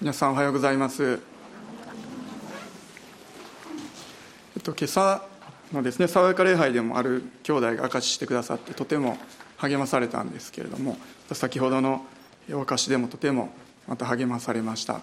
[0.00, 1.20] 皆さんおはようございます、
[4.56, 5.22] えっと、今朝
[5.74, 9.18] のですね爽やか礼拝でもある兄弟が証ししてくださってとても
[9.58, 10.96] 励まされたんですけれども
[11.30, 12.06] 先ほどの
[12.50, 13.50] お証しでもとても
[13.86, 15.02] また励まされました。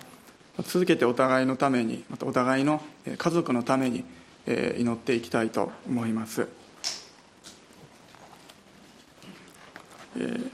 [0.64, 4.04] 続けてお互いのためにまたお互いの家族のために
[4.48, 6.48] 祈っていきたいと思います。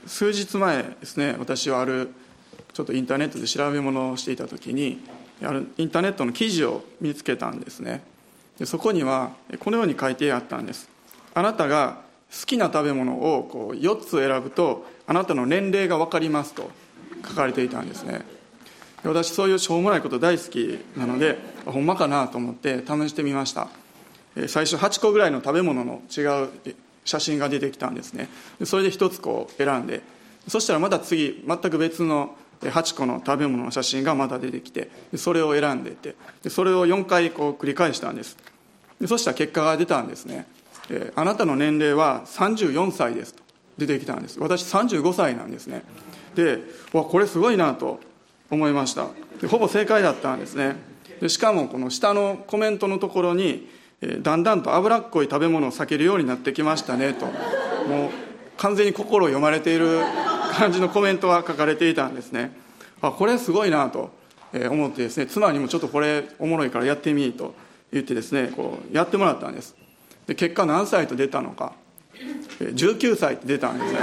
[0.06, 2.10] 数日前ですね私はある
[2.74, 5.00] ちょっとインターネットで調べ物をしていた時に
[5.78, 8.04] インターネットの記事を見つけたんですね。
[8.58, 10.90] でそこにはこのように書いてあったんです。
[11.34, 12.02] あなたが
[12.32, 16.70] 好きな食べ物をこう4つ選ぶとあなたの年齢が分かりますと
[17.28, 18.22] 書かれていたんですね。
[19.04, 23.68] 私そういうしょうもないこと大好きなのでほんまかなと思って試してみました。
[24.48, 26.50] 最初8個ぐらいの食べ物の違う
[27.06, 28.30] 写真が出てきたんですね。
[28.64, 30.02] それで1つこう選んで。
[30.48, 32.36] そしたらまた次全く別の
[32.70, 36.16] 8個の食べ物の写真がまた出てきてそれを選んでいて
[36.50, 38.38] それを4回こう繰り返したんです。
[39.08, 40.46] そしたら結果が出たんですね。
[41.16, 43.44] あなたの年齢は34歳ですと
[43.78, 44.40] 出てきたんです。
[44.40, 45.84] 私35歳なんですね。
[46.36, 46.60] で
[46.94, 48.00] わこれすごいなと
[48.50, 49.08] 思いました。
[49.50, 50.76] ほぼ正解だったんですね。
[51.20, 53.70] でしかもこの下のコメントのところに
[54.22, 57.26] だんだんと脂っこい食べ物を避けるようになってきましたねと。
[57.26, 58.10] もう
[58.58, 60.02] 完全に心を読まれている
[60.54, 62.52] 感じのコメントが書かれていたんですね。
[63.02, 64.12] あこれすごいなと
[64.54, 67.54] 思ってですね妻にもちょっとこれおもろいからやってみと
[67.92, 69.76] 言ってですねこうやってもらったんです。
[70.28, 71.74] で結果何歳と出たのか。
[72.60, 74.00] 19歳って出たんですね。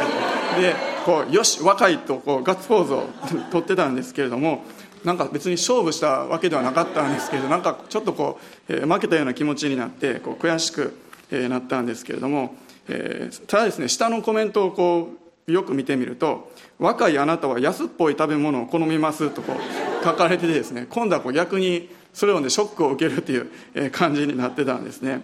[0.61, 0.75] で
[1.07, 3.09] こうよし若いとこうガッツポーズを
[3.51, 4.65] 取ってたんですけれども
[5.05, 10.95] なんか別に勝負したわけではなかったんですけれどなんかちょっとこう、え負けたような気持ちになってこう悔しく、
[11.31, 12.55] えなったんですけれども、
[12.89, 15.20] えただですね下のコメントをこう
[15.53, 25.23] よく見てみると「若いあなたは安っぽい食べ物を好みます」とこう書かれててですね今度はこう逆にそれをねショックを受けるっていう感じになってたんですね。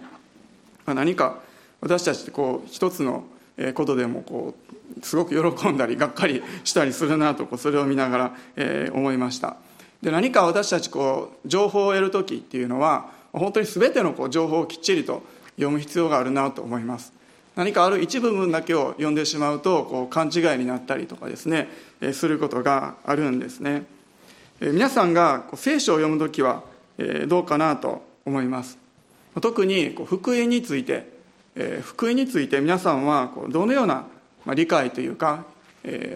[0.85, 1.39] まあ、何か
[1.81, 3.25] 私たちってこう一つの
[3.73, 4.55] ことでもこ
[4.99, 9.57] うすごく喜んだりがっかりしたりするなとこうそれを見ながら、え思いました
[10.01, 15.23] で何か私たちこう情報を得る時っていうのは本当に全てのこう情報をきっちりと
[15.55, 17.13] 読む必要があるなと思います
[17.57, 21.67] 何かある一部分だけを読んでしまうとこう勘違いになったりとかですね
[22.13, 23.83] することがあるんですね。
[24.59, 26.63] 皆さんが聖書を読む時は
[27.27, 28.77] どうかなと思います。
[29.41, 31.09] 特に福音について
[31.81, 34.05] 福音について皆さんはどのような
[34.53, 35.43] 理解というか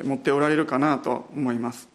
[0.03, 1.89] 持っておられるかなと思います。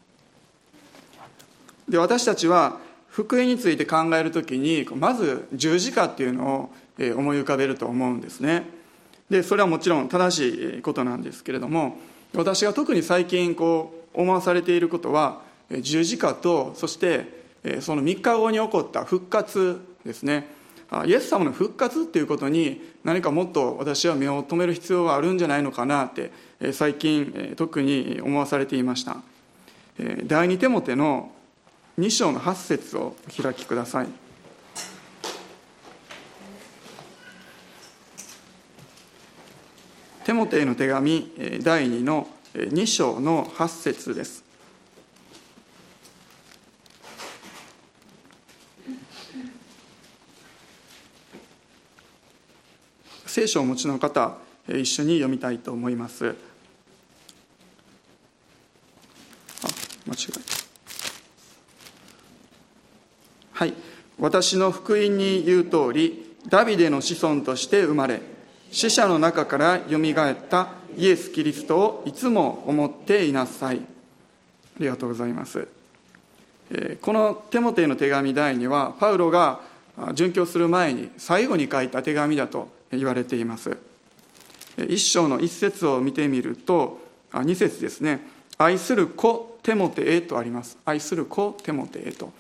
[1.89, 8.75] で私たちは福音について考える時にまず十字架っていうのを思い浮かべると思うんですね。
[9.31, 11.99] でそれはもちろん正しいことなんですけれども
[12.35, 15.41] 私が特に最近こう思わされていることは
[15.81, 17.45] 十字架とそして
[17.81, 20.55] その3日後に起こった復活ですね。
[21.07, 26.31] イエス様の復活っていうことに何かもっと私は目を留める必要があるんじゃないのかなって
[26.73, 29.17] 最近特に思わされていました。
[30.25, 31.33] 第二手モての
[31.99, 34.26] 2章の8節をお開きください。
[40.27, 41.31] テモテへの手紙
[41.63, 44.43] 第2の2章の8節です。
[53.25, 56.35] 聖書をお持ちの方一緒に読みたいと思います。
[59.63, 59.69] あ
[60.09, 60.41] 間違え
[63.53, 63.75] はい。
[64.19, 68.35] 私の福音に言う通りダビデの子孫として生まれ
[68.71, 73.79] 死者の中からよみがえったイエス・キリストをいつも思っていなさい。
[73.79, 73.81] あ
[74.79, 75.67] りがとうございます。
[77.01, 79.61] このテモテへの手紙第2はパウロが
[79.97, 83.77] 殉教する前に最後に書いた手紙だと言われています。
[84.89, 87.01] 一章の一節を見てみると
[87.33, 88.21] 二節ですね。
[88.59, 90.77] 愛する子テモテへとあります。
[90.85, 92.33] 愛する子テモテへと。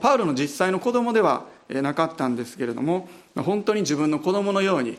[0.00, 4.98] パウロの実際の子供ではなかったんですけれども本当に自分の子供のように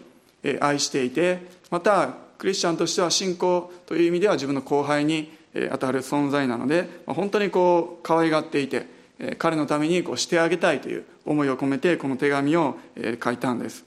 [0.62, 1.40] 愛していて
[1.70, 5.32] またクリスチャンとしては信仰という意味では自分の後輩に
[5.72, 8.88] 当たる存在なので本当にこう可愛がっていて
[9.38, 12.78] 彼のためにこうしてあげたいという思いを込めてこの手紙を
[13.24, 13.86] 書いたんです。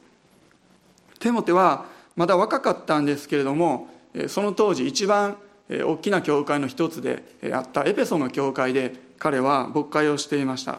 [1.20, 3.88] テモテはまだ若かったんですけれども
[4.28, 5.36] その当時一番
[5.68, 7.22] 大きな教会の一つで
[7.52, 10.78] あったエペソの教会で彼は牧会をしていました。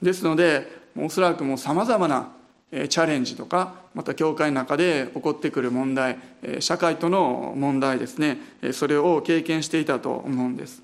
[0.00, 2.30] ですのでおそらくもうさまざまな
[2.70, 6.18] チャレンジとかまた教会の中で起こってくる問題
[6.60, 8.38] 社会との問題ですね。
[8.72, 10.82] それを経験していたと思うんです。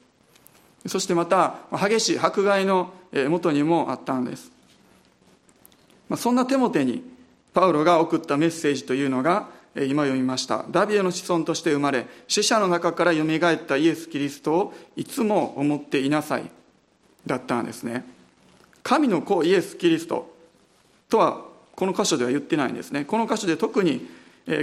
[0.87, 2.93] そしてまた激しい迫害の
[3.29, 4.50] もとにもあったんです。
[6.17, 7.03] そんなテモテに
[7.55, 10.65] パウロが送ったメッセージというのが今読みました。
[10.71, 16.50] ダビデの子孫として生まれ死者の中からよみがえったイエス・キリストをいつも思っていなさい
[17.27, 18.05] だったんですね。
[18.82, 20.35] 神の子イエス・キリスト
[21.09, 21.45] とは
[21.76, 23.05] この箇所では言ってないんですね。
[23.05, 24.08] この箇所で特に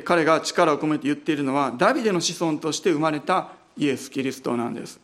[0.03, 4.99] 彼が力を込めて言っているのはダビデの子孫として生まれたイエス・キリストなんです。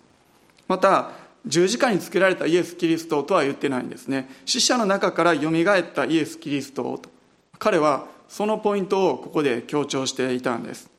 [0.67, 1.11] また
[1.45, 4.29] 十字架につけられたイエス・キリストとは言ってないんですね。
[4.45, 7.09] 死者の中からよみがえったイエス・キリストと
[7.57, 10.89] 彼はそのポイントをここで強調していたんです。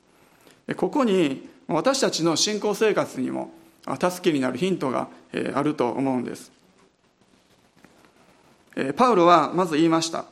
[0.77, 3.51] ここに私たちの信仰生活にも
[3.99, 5.07] 助けになるヒントが
[5.53, 6.51] あると思うんです。
[8.95, 10.25] パウロはまず言いました。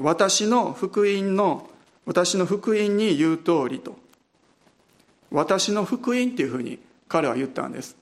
[0.00, 1.68] 私の福音の
[2.04, 3.96] 私の福音に言う通りと。
[5.30, 6.78] 私の福音っていうふうに
[7.08, 7.96] 彼は言ったんです。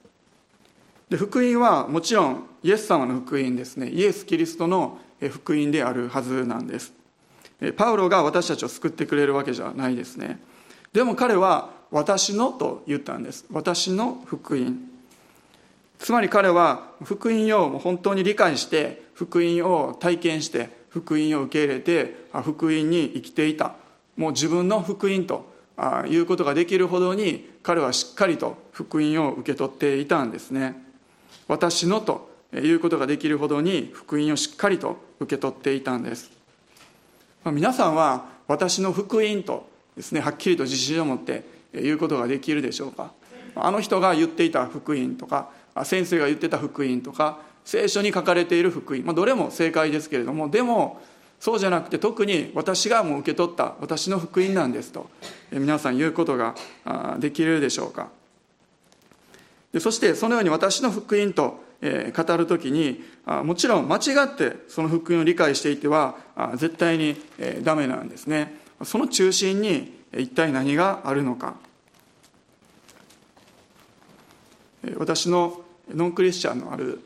[1.08, 3.88] で福音はもちろんイエス様の福音ですね。
[3.88, 6.92] イエス・キリストの福音であるはずなんです。
[7.76, 10.40] パウロが私たちを救ってくれるわけじゃないですね。
[10.92, 13.44] でも彼は私のと言ったんです。
[13.50, 14.78] 私の福音。
[15.98, 23.74] つまり彼は福音を本当に理解して福音を体験して福音を受け入れて福音に生きていた。
[24.16, 25.48] もう自分の福音と
[26.08, 30.82] いうことができるほどに彼はしっかりと福音を受け取っていたんですね。
[31.48, 36.30] 私のということができるほどに福音をしっかりと受け取っていたんです。
[37.44, 43.12] 皆さんは私の福音とですねはっきりと自信を持って言うことができるでしょうか？
[43.54, 45.50] あの人が言っていた福音とか
[45.84, 51.00] 先生が言ってた福音とか聖書に書かれている福音、まあ、どれも正解ですけれどもでも
[51.38, 55.08] そうじゃなくて特に私がもう受け取った私の福音なんですと
[55.50, 56.54] 皆さん言うことが
[57.18, 58.08] できるでしょうか。
[59.72, 66.16] でそしてそのように私の福音と語る時にもちろん間違ってその福音を理解していては
[66.56, 67.16] 絶対に
[67.62, 68.60] ダメなんですね。
[68.82, 71.54] その中心に一体何があるのか。
[74.96, 75.62] 私の
[75.94, 77.00] ノンクリスチャンのある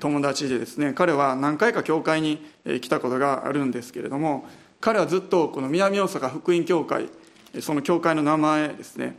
[0.00, 2.44] 友達でですね彼は何回か教会に
[2.80, 4.46] 来たことがあるんですけれども
[4.80, 7.08] 彼はずっとこの南大阪福音教会
[7.60, 9.16] その教会の名前ですね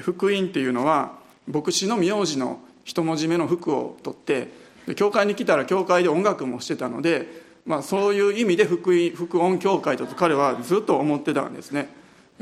[0.00, 4.48] 福音っていうのは牧師の名字の一文字目の服を取って
[4.96, 7.28] 教会に来たら教会で音楽もしてたので、
[7.64, 11.88] まあ、そういう意味で福音福音教会だと彼はずっと思ってたんですね。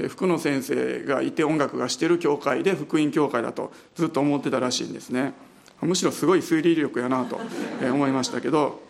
[0.08, 5.34] 福野先生がいて音楽がしてる教会で福音教会だとずっと思ってたらしいんですね。
[5.82, 7.40] むしろすごい推理力やなと
[7.82, 8.82] 思いましたけど、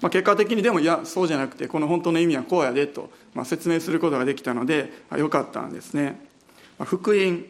[0.00, 6.20] まあ、結果的にでもいやそうじゃなくてこの本当の意味はこうやでと、まあ、説明することができたのでよかったんですね。
[6.84, 7.44] 福音。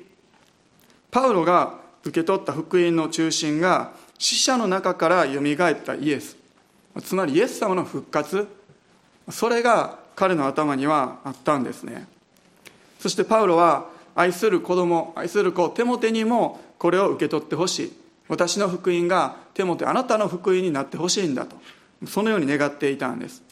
[1.11, 6.37] パウロが受け取った福音の中心が死者の中からよみがえったイエス。
[7.03, 8.47] つまりイエス様の復活。
[9.31, 12.07] それが彼の頭にはあったんですね。
[13.01, 17.93] そしてパウロは愛する子供愛する子テモテにもこれを受け取ってほしい。
[18.29, 21.57] 私の福音がテモテあなたの福音になってほしいんだと。
[22.07, 23.43] そのように願っていたんです。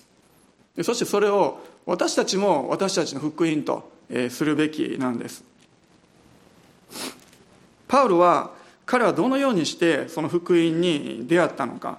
[0.83, 3.91] そしてそれを私たちも私たちの福音と
[4.31, 5.45] するべきなんです。
[7.87, 8.51] パウロは
[8.87, 11.99] 彼はどのようにしてその福音に出会ったのか。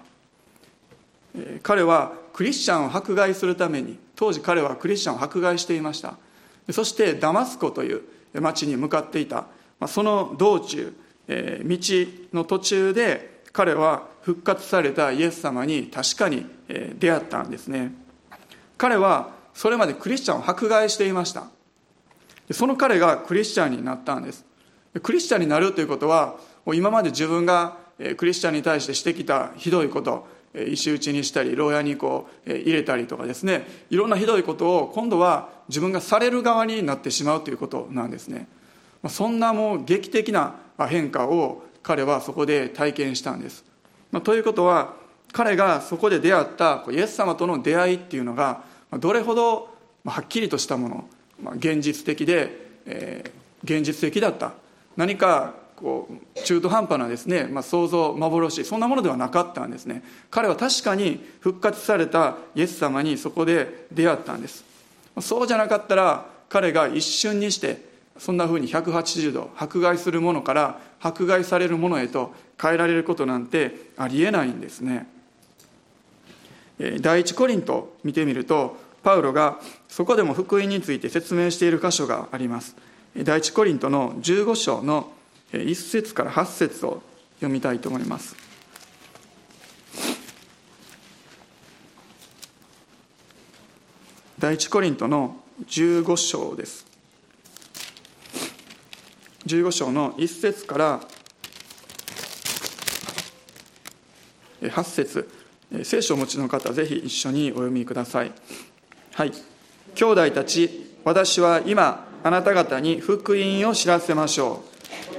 [1.64, 6.18] 彼はクリスチャンを迫害するために当時彼はクリスチャンを迫害していました。
[6.72, 8.02] そしてダマスコという
[8.34, 9.46] 町に向かっていた。
[9.88, 10.94] その道中
[11.28, 11.78] 道
[12.34, 16.46] の途中で彼は復活されたイエス様に確かに
[17.00, 17.94] 出会ったんですね。
[18.78, 21.46] 彼はそれまでクリスチャンを迫害していました。
[22.52, 24.46] その彼がクリスチャンになったんです。
[25.02, 26.36] クリスチャンになるということは
[26.74, 27.78] 今まで自分が
[28.18, 30.28] クリスチャンに対してしてきたひどいこと
[30.68, 33.66] 石打ちにしたり牢屋にこう入れたりとかですね。
[33.90, 38.48] いろんなひどいことを今度は自分がされる側になってしまうということなんですね。
[39.10, 43.64] そんなもう劇的な変化を彼はそこで体験したんです。
[44.24, 44.94] ということは
[45.32, 48.64] 彼がそこで出会ったイエス様との出会いっていうのが
[49.00, 49.70] どれほど
[50.06, 50.90] はっきりとしたも
[51.44, 52.50] の現実的で、
[52.86, 54.54] えー、現実的だった。
[54.96, 60.04] 何かこう中途半端なですね、まあ、想像幻そんなものではなかったんですね。
[60.32, 64.64] 彼は確かに復活されたイエス様にそこで出会ったんです。
[65.20, 75.08] そうじゃなかったら彼が一瞬にしてそんなふうに180度迫害するものから迫害されるものへと変えられることなんてありえないんですね。
[77.02, 82.76] 第一コリント見てみるとパウロがそこでも福音について説明している箇所があります。
[83.18, 85.12] 第一コリントの15章の
[85.54, 87.02] 1節から8節を
[87.36, 88.36] 読みたいと思います。
[94.38, 96.85] 第一コリントの15章です。
[99.46, 101.02] 15章の1節から
[104.62, 105.30] 8節。
[105.84, 108.32] 聖書をお持ちの方ぜひ一緒にお読みください。
[109.14, 109.32] はい。
[109.94, 114.64] 兄弟たち私は今あなた方に福音を知らせましょ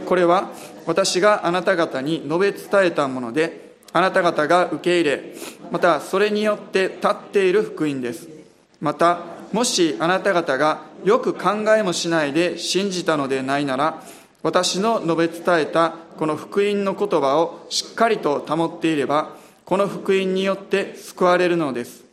[0.02, 0.06] う。
[0.06, 0.50] これは
[0.86, 5.34] 私があなた方に述べ伝えたものであなた方が受け入れ
[5.70, 8.28] またそれによって立っている福音です。
[8.80, 9.20] また
[9.52, 14.02] もしあなた方がよく考えもしないで信じたのでないなら
[14.42, 22.04] 私の述べ伝えたこの福音の言葉をしっかりと保っていればこの福音によって救われるのです。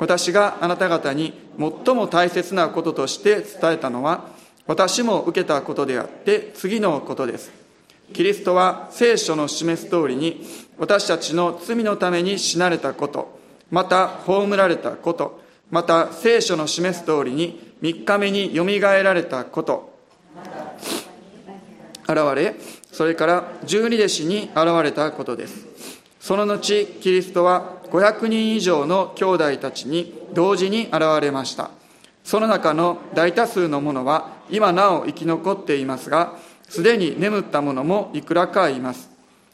[0.00, 4.26] 私があなた方に最も大切なこととして伝えたのは
[4.66, 7.52] 私も受けたことであって次のことです。
[8.12, 10.44] キリストは聖書の示す通りに
[10.76, 13.38] 私たちの罪のために死なれたこと
[13.70, 19.94] また葬られたことまた聖書の示す通りに3日目によみがえられたこと。
[22.06, 22.54] 現れ
[22.92, 25.66] それから十二弟子に現れたことです。
[26.20, 31.70] その後キリストは500人以上の兄弟たちに同時に現れました。
[32.24, 36.36] その中の大多数の者は今なお生き残っていますが
[36.68, 39.10] すでに眠った者もいくらかいます。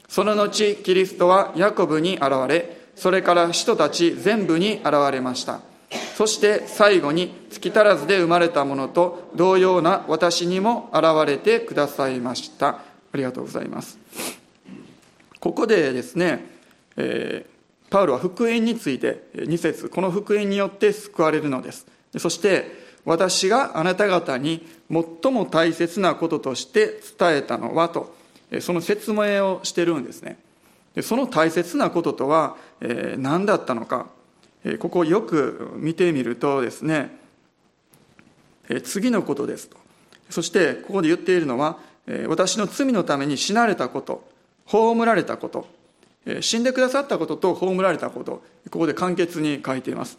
[0.09, 5.61] その後キリストはヤコブに現れそれから人たち全部に現れました。
[6.17, 12.69] そして最後に月足らずで生まれたものと同様な私にも現れてくださいました。
[12.69, 13.99] ありがとうございます。
[15.41, 16.45] ここでですね、
[16.97, 21.87] えー、パウロは福音について2節この福音によって救われるのです。
[22.19, 22.71] そして
[23.05, 28.15] 私があなた方に最も大切なこととして伝えたのはと
[28.61, 30.39] その説明をしてるんですね。
[31.03, 32.57] その大切なこととは
[33.17, 34.07] 何だったのか。
[34.79, 37.17] ここをよく見てみるとですね
[38.85, 39.77] 次のことですと。
[40.29, 41.79] そしてここで言っているのは
[42.29, 44.29] 私の罪のために死なれたこと
[44.67, 45.67] 葬られたこと
[46.41, 50.19] 死んでくださったことと葬られたことここで簡潔に書いています。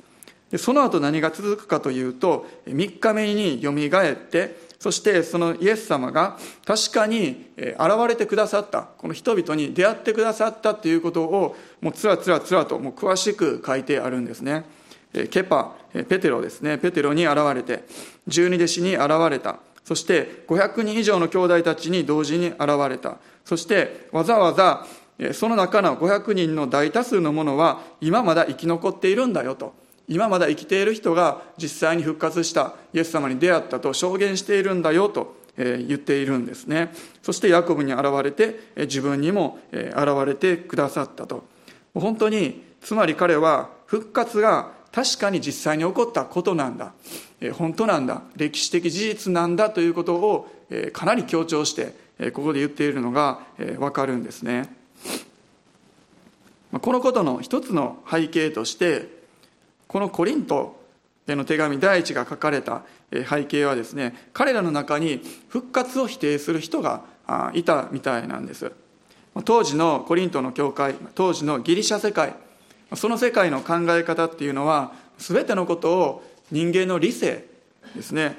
[0.58, 8.82] その後何が続くかというと3日目によみがえってそしてそのイエス様が確かに現れてくださった。
[8.82, 14.66] この人々に出会ってくださったということをもうつらつらつらともう詳しく書いてあるんですね。
[15.30, 16.80] ケパペテロですね。
[16.80, 17.84] ペテロに現れて
[18.26, 19.60] 十二弟子に現れた。
[19.84, 22.60] そして500人以上の兄弟たちに同時に現
[22.90, 23.18] れた。
[23.46, 24.88] そしてわざわざ
[25.34, 29.80] その中の500人の大多数の者は今まだ生き残っているんだよと。
[30.08, 36.94] 今まだ生きている人が実際に復活したイエス様に出会ったと証言しているんだよと言っているんですね。
[37.22, 39.94] そしてヤコブに現れて自分にも現
[40.26, 41.46] れてくださったと。
[41.94, 46.94] 本当につまり彼は復活が確かに実際に起こったことなんだ。
[47.54, 48.24] 本当なんだ。
[48.36, 50.50] 歴史的事実なんだということを
[50.94, 51.96] かなり強調して
[52.34, 54.76] ここで言っているのが分かるんですね。
[56.72, 59.21] このことの一つの背景として
[59.92, 60.80] このコリント
[61.28, 67.04] への手紙第一が書かれた背景はですね彼らの中に復活を否定する人が
[67.54, 68.72] いたみたいなんです。
[69.44, 72.36] 当時のコリントの教会当時のギリシャ世界
[72.96, 77.46] その世界の考え方っていうのは全てのことを人間の理性
[77.94, 78.38] ですね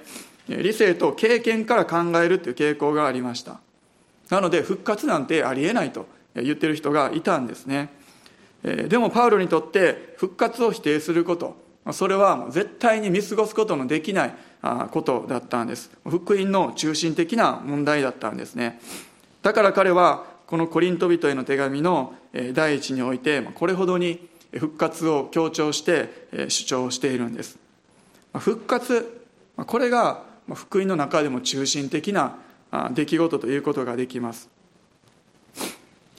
[0.49, 3.61] 理性と経験から考えるっていう傾向がありました。
[4.31, 7.91] なので復活なんてありえないと言ってる人がいたんですね。
[8.63, 11.61] でもパウロにとって復活を否定すること。
[11.93, 14.35] それは絶対に見過ごすことのできない
[14.93, 15.91] ことだったんです。
[16.09, 18.81] 福音の中心的な問題だったんですね。
[19.43, 22.15] だから彼はこのコリント人への手紙の
[22.53, 27.59] 第一においてこれほどに復活を強調して主張しているんです。
[28.35, 29.23] 復活
[29.57, 30.23] これが
[30.55, 32.39] 福音の中でも中心的な
[32.93, 34.49] 出来事ということができます。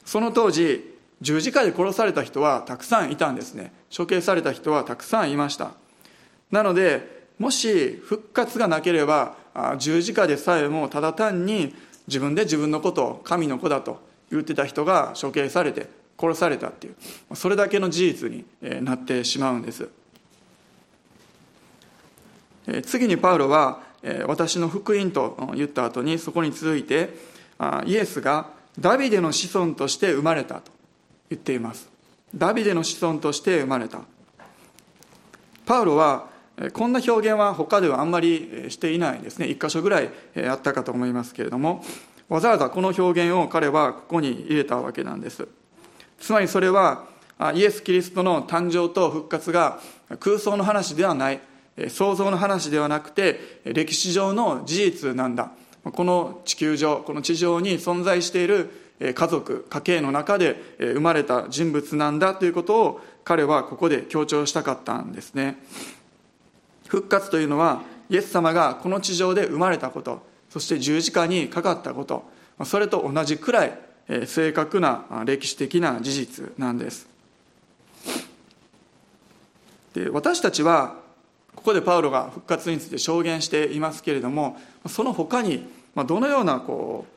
[0.03, 0.92] その当時
[1.23, 3.71] 十字架で殺された人はたくさんいたんですね。
[3.95, 5.71] 処刑された人はたくさんいました。
[6.51, 9.35] なのでもし復活がなければ
[9.79, 11.73] 十字架でさえもただ単に
[12.07, 15.87] 自分で自分のことを神の子だと言ってた人が処刑されて
[16.19, 18.45] 殺されたっていうそれだけの事実に
[18.83, 19.87] なってしまうんです。
[22.83, 23.81] 次にパウロは
[24.27, 27.15] 私の福音と言った後にそこに続いて
[27.85, 30.72] イエスがダビデの子孫として生まれたと。
[31.33, 31.89] 言っています。
[32.33, 34.01] ダビデの子孫として生まれた。
[35.65, 36.27] パウロは
[36.73, 39.47] こんな表現は他ではあんまりしていないですね。
[39.47, 40.09] 一箇所ぐらい
[40.47, 41.83] あったかと思いますけれども
[42.29, 45.47] わざわざこの表現を彼はここに入れたわけなんです。
[46.19, 47.05] つまりそれは
[47.55, 49.79] イエス・キリストの誕生と復活が
[50.19, 51.41] 空想の話ではない
[51.89, 55.51] 想像の話ではなくて歴史上の事実なんだ。
[55.83, 58.82] この地球上この地上に存在している
[59.13, 65.57] 家族家計の中で生まれた人物なんだということを彼はここで強調したかったんですね。
[66.87, 72.23] 復活というのはイエス様がこの地上で生まれたことそして十字架にかかったこと
[72.65, 73.77] それと同じくらい
[74.25, 77.07] 正確な歴史的な事実なんです。
[79.93, 80.95] で私たちは
[81.55, 84.57] ここでパウロが復活について証言していますけれども
[84.87, 87.13] その他にどのようなこう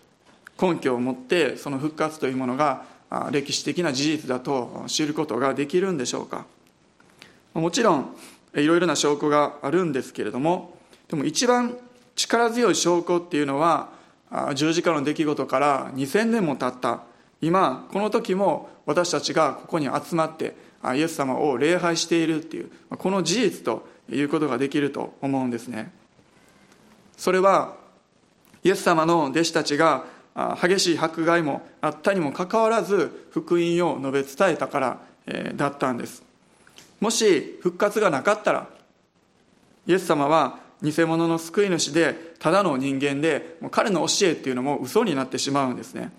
[0.61, 2.85] 根拠を持ってその復活というものが
[3.31, 6.47] 歴史的な事実だと知ることができるんでしょうか。
[7.55, 8.17] もちろん
[8.55, 10.77] いろいろな証拠があるんですけれども
[11.09, 11.77] でも一番
[12.15, 13.91] 力強い証拠っていうのは
[14.55, 17.03] 十字架の出来事から2000年も経った
[17.41, 20.57] 今この時も私たちがここに集まって
[20.95, 25.93] イエス様を礼拝しているっていうこの事実ということができると思うんですね。
[27.17, 27.75] それは
[28.63, 30.05] イエス様の弟子たちが
[30.61, 35.01] 激しい迫害もあったにもかかわらず福音を述べ伝えたから
[35.55, 36.23] だったんです。
[37.01, 38.69] もし復活がなかったら
[39.87, 46.13] イエス様は偽物の救い主でただの人間で彼の教えっていうのも嘘になってしまうんですね。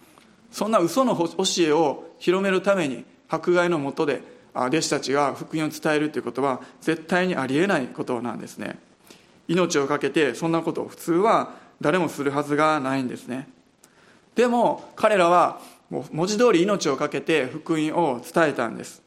[0.51, 4.21] そんな嘘の教えを広めるために迫害のもとで
[4.55, 8.79] 弟子たちが福音を伝えるということは絶対にありえないことなんですね。
[9.47, 13.47] 命を懸けてそんなことを普通は誰もするはずがないんですね。
[14.37, 19.01] でも彼らは文字通り命を懸けて福音を伝えたんです。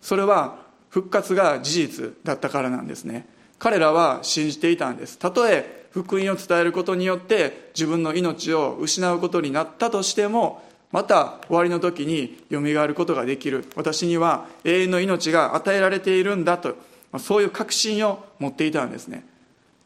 [0.00, 0.58] それは
[0.90, 3.26] 復活が事実だったからなんですね。
[3.58, 5.18] 彼らは信じていたんです。
[5.18, 13.64] たとえ福音を伝えることによって自分の命を失うことになったとしてもまた終わりの時によみがえることができる。
[13.74, 16.76] 私には永遠の命が与えられているんだと。
[17.18, 19.24] そういう確信を持っていたんですね。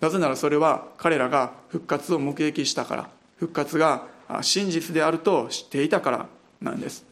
[0.00, 3.08] なぜならそれは彼らが復活を目撃したから。
[3.38, 6.26] 復活が真実であると知っていたから
[6.60, 7.04] なんです。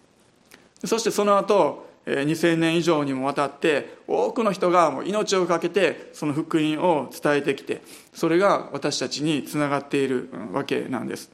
[0.85, 7.83] そしてその後2000年以上にもわたって多くの人がもう命を懸けてその福音を伝えてきて
[8.14, 11.31] それが私たちにつながっているわけなんです。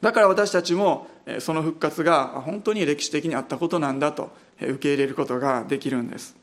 [0.00, 1.08] だから私たちも
[1.38, 6.36] その復活が本当に歴史的にあったことなんだと受け入れることができるんです。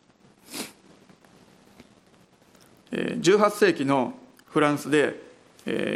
[2.91, 4.13] 18世紀の
[4.45, 5.21] フランスで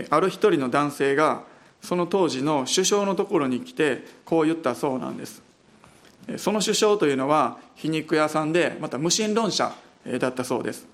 [0.10, 1.44] ある一人の男性が
[1.82, 5.42] その当時の首相のところに来てこう言ったそうなんです。
[6.38, 9.74] その首相というのは皮肉屋さんでまた無神論者
[10.20, 10.88] だったそうです。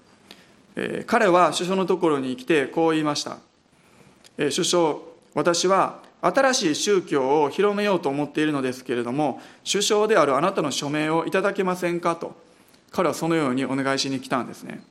[1.06, 3.38] 彼は首相のところに来てこう言いました。
[4.38, 4.95] 首相
[5.34, 12.15] 私は新しい宗教を広めようと思っているのですけれども首相であるあなたの署名をいただけませんか？
[12.15, 12.36] と
[12.91, 14.82] 彼はそのようにお願いしに来たんですね。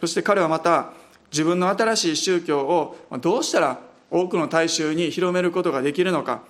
[0.00, 0.90] そして彼はまた
[1.30, 3.78] 自分の新しい宗教をどうしたら
[4.14, 6.42] 多くの大衆に広めることができるのか。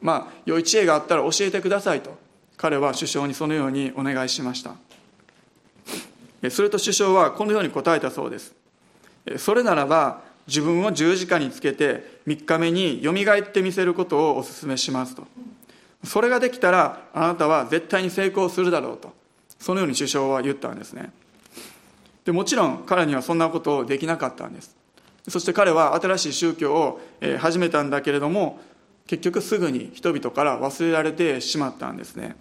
[0.00, 2.18] まあ良い知恵があったら教えてくださいと。
[2.56, 4.74] 彼は首相にそのようにお願いしました。
[6.50, 8.56] すると首相はこのように答えたそうです。
[9.38, 15.24] それならば自分を十字架につけて3日目によみがえってみせることをお勧めしますと。
[16.02, 19.12] それができたらあなたは絶対に成功するだろうと。
[19.60, 21.12] そのように首相は言ったんですね。
[22.24, 24.81] でもちろん彼にはそんなことをできなかったんです。
[25.28, 27.00] そして彼は新しい宗教を
[27.38, 28.60] 始めたんだけれども
[29.06, 32.36] 結局すぐに人々から忘れられてしまったんですね。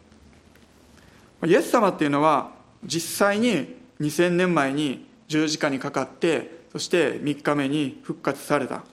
[1.46, 2.52] イエス様っていうのは
[2.84, 8.84] 実際に2000年前に十字架にかかってそして3日目に復活された。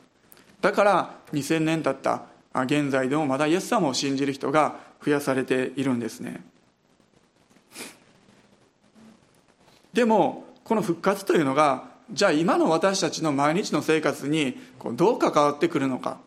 [0.60, 2.24] だから2000年経った
[2.64, 6.42] 現在でもまだイエス様を信じる人が増やされているんですね。
[9.92, 14.58] でもこの復活というのがじゃあ今の私たちの毎日の生活に
[14.94, 16.18] どう関わってくるのか、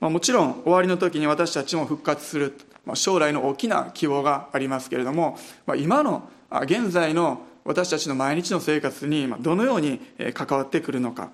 [0.00, 6.28] まあ、もちろん終わりの時に私たちも復活する、まあ、将来の大きな希望がありますけれども、まあ、今の
[6.62, 10.00] 現在の私たちの毎日の生活にどのように
[10.34, 11.30] 関わってくるのか。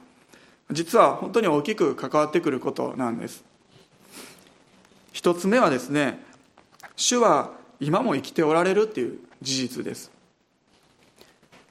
[0.70, 3.42] 実は本当に大きく関わってくることなんです。
[5.12, 6.20] 一つ目はですね
[6.94, 10.12] 主は今も生きておられるっていう事実です。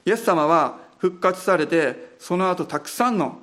[0.05, 3.39] イエス様は復活されてその後たくさんの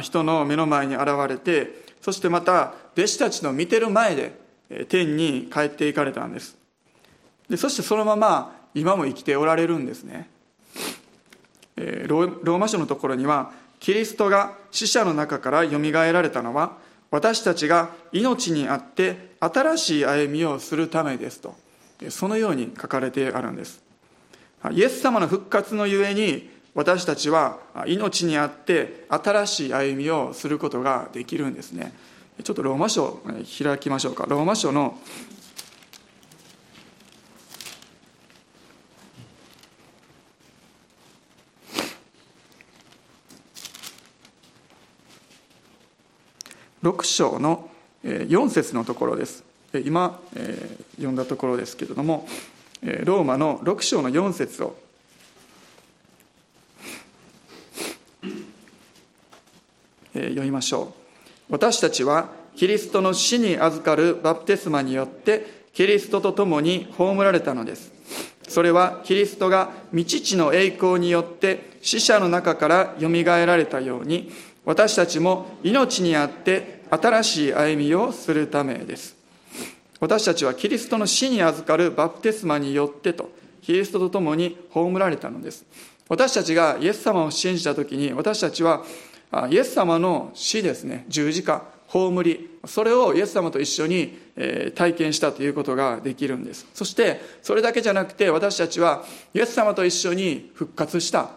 [0.00, 6.56] 人の目の前に現れてそしてまた弟子たちの見てる前で天に帰っていかれたんです。
[7.48, 10.30] でそしてそのまま今も生きておられるんですね。
[11.76, 16.76] ローマ書のところにはキリストが死者の中からよみがえられたのは
[17.10, 21.54] 私たちが命にあって新しい歩みをするためですと
[22.10, 23.82] そのように書かれてあるんです。
[24.72, 31.92] イエス様の復活のゆえに私たちは命にあって新しい歩みをすることができるんですね。
[32.42, 33.20] ちょっとローマ書
[33.64, 34.26] 開きましょうか。
[34.28, 34.98] ローマ書の
[46.82, 47.68] 6章の
[48.04, 49.44] 4節のところです。
[49.84, 50.20] 今
[50.94, 52.26] 読んだところですけれども
[53.04, 54.76] ローマの6章の4節を
[60.12, 60.92] 読みましょ
[61.48, 61.52] う。
[61.52, 67.92] 私たちはキリストの死に預かるバプテスマによってキリストと共に葬られたのです。
[68.48, 74.30] それはキリストが未知の栄光によって死者の中からよみがえられたように
[74.64, 79.16] 私たちも命にあって新しい歩みをするためです。
[80.00, 83.30] 私たちはキリストの死に預かるバプテスマによってと
[83.62, 85.64] キリストと共に葬られたのです。
[86.08, 88.82] 私たちがイエス様を信じた時に私たちは
[89.50, 91.04] イエス様の死ですね。
[91.08, 92.50] 十字架葬り。
[92.66, 94.18] それをイエス様と一緒に
[94.74, 96.66] 体験したということができるんです。
[96.74, 101.30] そしてそれだけじゃなくて私たちはイエス様と一緒に復活した。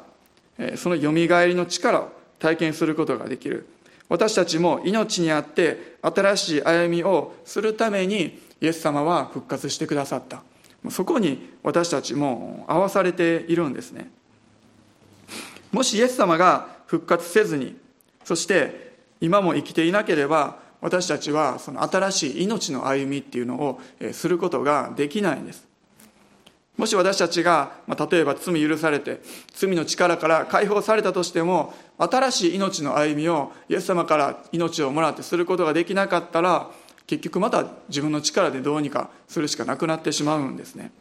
[0.75, 3.67] そのよみがえりの力を体験することができる。
[4.09, 10.43] 私たちも命にあって新しい歩みをするためにイエス様は復活してくださった。
[10.89, 14.11] そこに私たちも合わされているんですね。
[15.71, 17.77] もしイエス様が復活せずに
[18.23, 23.79] そして今も生きていなければ私たちはその新しい命の歩みっていうのを
[24.11, 25.65] することができないんです。
[26.77, 29.21] もし私たちが、まあ、例えば罪許されて
[29.53, 36.71] 罪の力から解放されたとしても新しい命の歩みをイエス様から命をもらってすることができなかったら
[37.05, 40.91] 結局また自分の力でどうにかするしかなくなってしまうんですね。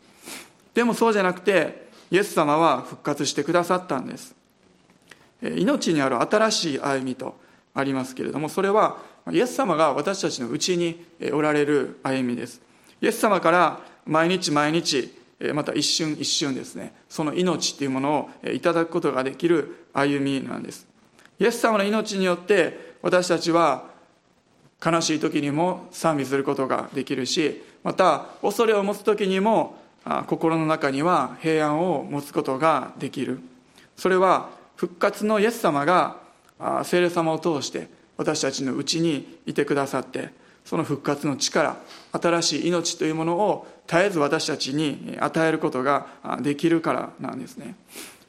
[0.74, 4.34] でもそうじゃなくてイエス様は復活してくださったんです。
[5.42, 7.36] 命にある新しい歩みと
[7.74, 8.98] ありますけれどもそれは
[9.30, 12.60] イエス様が私たちのうちにおられる歩みです。
[13.00, 15.14] イエス様から毎日毎日
[15.54, 20.86] また一瞬一瞬ですねその命っていうものをいただくことができる歩みなんです。
[21.38, 23.90] イエス様の命によって私たちは
[24.84, 29.76] 悲しい時にも賛美することができるしまた恐れを持つ時にも
[30.26, 33.40] 心の中には平安を持つことができる。
[33.96, 34.50] それは
[34.82, 36.16] 復活のイエス様が
[36.82, 40.30] 聖霊様を通して私たちのうちにいてくださって
[40.64, 41.76] その復活の力
[42.10, 46.08] 新しい命というものを絶えず私たちに与えることが
[46.40, 47.76] できるからなんですね。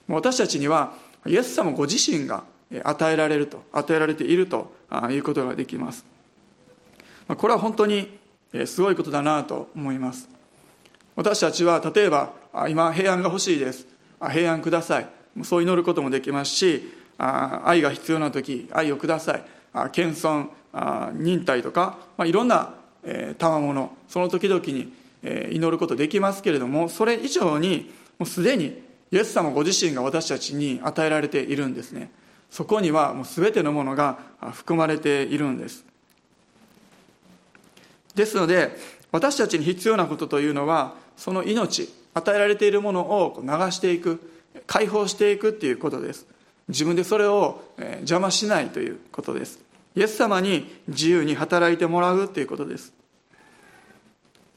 [0.07, 0.93] 私たちには
[1.25, 2.43] イエス様ご自身が
[2.83, 4.75] 与えられると与えられていると
[5.09, 6.05] いうことができます。
[7.35, 8.19] これは本当に
[8.67, 10.29] すごいことだなと思います。
[11.15, 12.31] 私たちは例えば
[12.69, 13.87] 今平安が欲しいです。
[14.31, 15.22] 平安ください。
[15.43, 19.43] そう祈ることもできますし愛が必要な時愛をください。
[19.91, 20.49] 謙遜
[21.13, 22.73] 忍耐とか、まあ、いろんな
[23.37, 24.93] 賜物その時々に
[25.23, 32.11] 祈ることできますけれどもそれ以上にもうすでにイエス様ご自身が私たちに与えられているんですね。
[32.49, 34.19] そこにはもう全てのものが
[34.53, 35.85] 含まれているんです。
[38.15, 38.75] ですので
[39.11, 44.29] 私たちに必要なことというのはその命与えられているものを流していく。
[44.67, 46.28] 解放していくっていうことです。
[46.67, 47.63] 自分でそれを
[47.99, 49.60] 邪魔しないということです。
[49.95, 52.93] イエス様に自由に働いてもらうということです。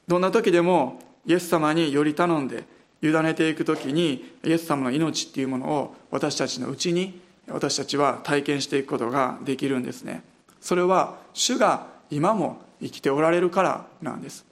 [0.08, 2.64] どんな時でもイエス様により頼んで
[3.02, 10.22] 委ねていく時にイエス様の命っていうものを私たちのうちに私たちは体験していくことができるんですね。
[10.60, 14.44] それは主が今も生きておられるからなんです。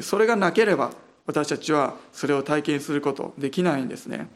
[0.00, 0.92] それがなければ
[1.26, 4.28] 私たちはそれを体験することできないんですね。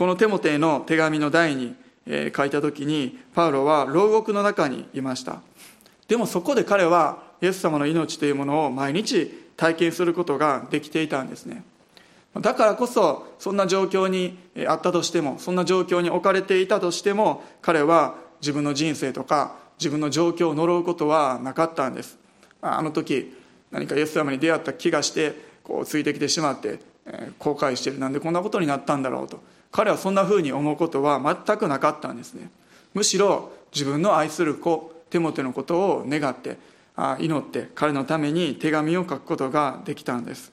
[0.00, 1.76] このテモテへの手紙の第に
[2.34, 5.42] 書いた時にパウロは牢獄の中にいました。
[6.08, 9.26] でもそこで彼はイエス様の命というものを毎日
[9.58, 11.64] 体験することができていたんですね。
[12.40, 22.18] だからこそそんな状況にあったとしてもそんな状況に置かれていたとしても彼は自分の人生とか自分の状況を呪うことはなかったんです。
[22.62, 23.36] あの時
[23.70, 26.78] 何かイエス様に出会った気がしてこうついてきてしまって
[27.38, 27.98] 後悔してる。
[27.98, 29.59] なんでこんなことになったんだろうと。
[29.72, 32.50] 彼はそんなふうに思うことは全くなかったんですね。
[32.94, 36.58] むしろ自分の愛する子テモテのことを願って
[37.18, 40.52] 祈って彼のために手紙を書くことができたんです。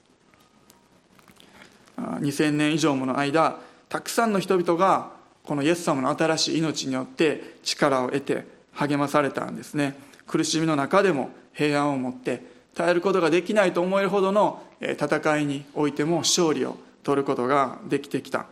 [1.97, 3.57] 2000年以上もの間
[3.89, 5.11] たくさんの人々が
[5.43, 9.97] このイエス様の新しい命によって力を得て励まされたんですね。
[10.27, 12.43] 苦しみの中でも平安を持って
[12.75, 18.45] 耐えることができないと思えるほどの戦いにおいても勝利を取ることができてきた。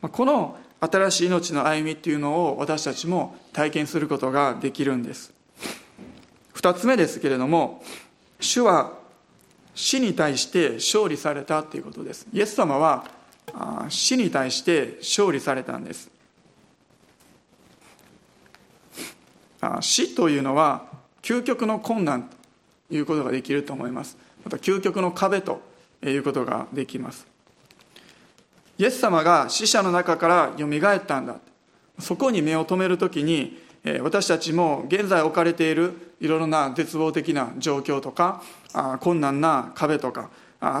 [0.00, 5.32] この新しい命の歩みっていうのを私たちも体験することができるんです。
[6.52, 7.82] 二つ目ですけれども
[8.40, 8.92] 主は
[9.74, 12.26] 死に対して勝利されたということです。
[12.32, 13.04] イエス様は
[13.88, 16.10] 死に対して勝利されたんです。
[19.80, 20.86] 死というのは
[21.22, 22.30] 究極の困難
[22.88, 24.16] ということができると思います。
[24.44, 25.60] また究極の壁と
[26.02, 27.26] いうことができます。
[28.78, 31.36] イエス様が死者の中からよみがえったんだ。
[31.98, 33.58] そこに目を留めるときに
[34.02, 38.42] 私たちも現在置かれているいろいろな絶望的な状況とか
[39.00, 40.30] 困難な壁とか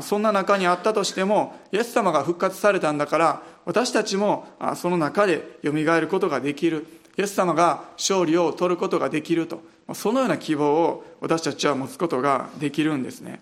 [0.02, 6.86] そんな中にあったとしてもイエス様が復活されたんだから私たちもその中でよみがえることができる。
[7.18, 9.62] イエス様が勝利を取ることができると。
[9.94, 13.40] そのような希望を私たちは持つことができるんですね。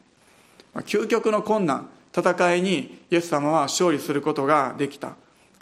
[0.82, 5.16] 究極の困難戦いにイエス様は勝利することができた。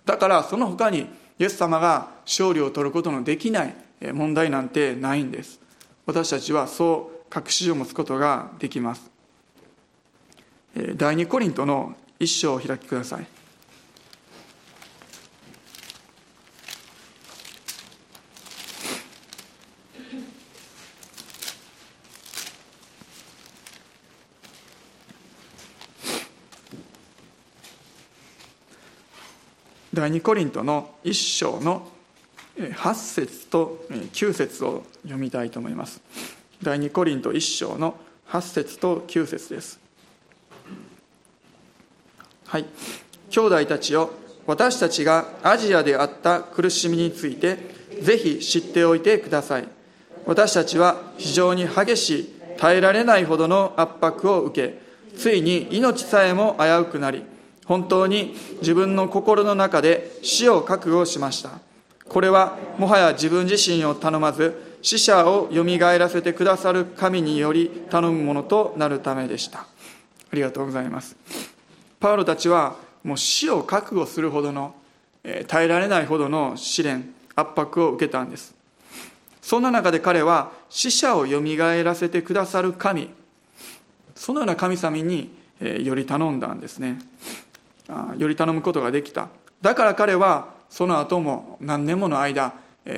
[0.04, 1.06] だからその他に
[1.38, 3.74] イエス様が勝利を取ることのできない
[4.12, 5.60] 問題なんてないんです。
[6.04, 9.10] 私たちはそう確信を持つことができます。
[10.96, 13.26] 第二コリントの一章を開きください。
[29.94, 31.86] 第2コリントの1章の
[32.56, 36.00] 8節と9節を読みたいと思います。
[36.62, 37.96] 第2コリント1章の
[38.28, 39.78] 8節と9節です。
[42.46, 42.64] はい。
[43.28, 44.10] 兄弟たちよ
[44.46, 47.58] 私たちがアジアであった苦しみについて
[48.00, 49.68] ぜひ知っておいてください。
[50.24, 54.78] 私たちは非常に激しい耐えられないほどの圧迫を受け
[55.18, 57.24] ついに命さえも危うくなり
[57.66, 61.50] 本当に自分の心の中で死を覚悟しました。
[62.08, 69.60] これはもはや自分自身を頼まず死者をよみがえらせてくださる神により頼むものとなるためでした。
[69.60, 69.66] あ
[70.32, 71.16] りがとうございます。
[72.00, 74.74] パウロたちはもう死を覚悟するほどの
[75.24, 78.54] え耐えられないほどの試練圧迫を受けたんです。
[79.40, 83.10] そんな中で彼は死者をよみがえらせてくださる神
[84.14, 86.98] そのような神様により頼んだんですね。
[88.16, 89.28] より頼むことができた。
[89.60, 92.54] だから彼はその後も何年もの間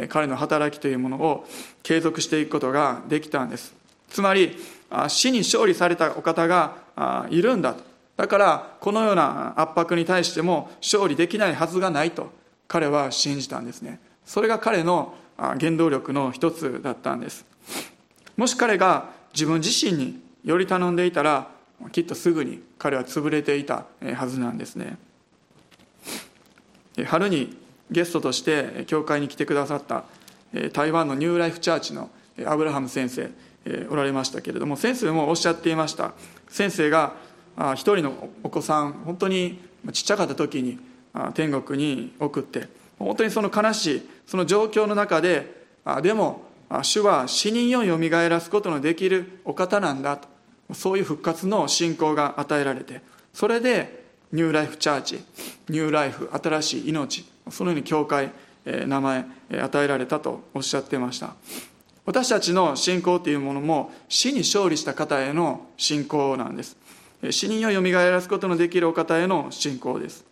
[0.09, 1.47] 彼の働きというものを
[1.83, 3.75] 継続していくことができたんです。
[4.09, 4.57] つまり
[5.09, 7.83] 死に勝利されたお方がいるんだと。
[8.17, 12.31] だからこのような圧迫に対しても勝利できないはずがないと
[12.69, 14.01] 彼は信じたんですね。
[14.25, 17.45] それが彼の原動力の一つだったんです。
[18.37, 21.49] もし彼が自分自身により頼んでいたら
[21.93, 24.99] きっとすぐに彼は潰れていたはずなんですね。
[27.07, 27.57] 春に
[27.91, 30.05] ゲストとして教会に来てくださった
[30.73, 32.11] 台湾のニューライフチャーチの
[32.47, 33.31] アブラハム先生
[33.91, 36.13] おられましたけれども先生もおっしゃっていました。
[36.49, 37.15] 先生が
[37.75, 39.61] 一人のお子さん本当に
[39.93, 40.79] ちっちゃかった時に
[41.35, 45.65] 天国に送って本当にその悲しいその状況の中で
[46.03, 46.43] でも
[46.83, 50.34] 主は死人をよみがえらすことのできるお方なんだと。
[50.73, 55.25] そういう復活の信仰が与えられてそれでニューライフチャーチ
[55.69, 58.33] ニューライフ新しい命そのように教会
[58.65, 61.35] 名前与えられたとおっしゃってました。
[62.07, 66.77] 私たちの信仰というものも死に勝利した方への信仰なんです。
[67.31, 70.25] 死人をよみがえらすことのできるお方への信仰です。